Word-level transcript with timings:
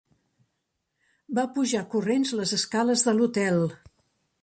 Va 1.39 1.45
pujar 1.59 1.83
corrents 1.93 2.35
les 2.43 2.57
escales 2.61 3.09
de 3.11 3.19
l'hotel. 3.19 3.65